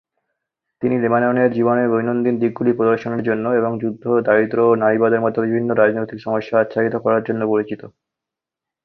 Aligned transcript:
তিনি 0.81 0.95
লেবাননের 0.99 1.49
জীবনের 1.51 1.87
দৈনন্দিন 1.89 2.35
দিকগুলি 2.39 2.71
প্রদর্শনের 2.73 3.21
জন্য 3.23 3.45
এবং 3.59 3.71
যুদ্ধ, 3.79 4.03
দারিদ্র্য 4.27 4.65
ও 4.65 4.73
নারীবাদের 4.75 5.23
মতো 5.25 5.37
বিভিন্ন 5.45 5.69
রাজনৈতিক 5.73 6.19
সমস্যা 6.19 6.55
আচ্ছাদিত 6.59 6.95
করার 6.95 7.21
জন্য 7.23 7.41
পরিচিত। 7.47 7.81